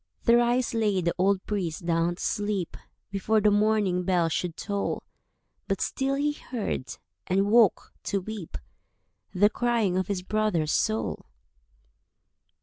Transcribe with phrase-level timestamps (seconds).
[0.23, 2.75] Thrice lay the old priest down to sleep
[3.11, 5.03] Before the morning bell should toll;
[5.67, 8.57] But still he heard—and woke to weep—
[9.35, 11.27] The crying of his brother's soul.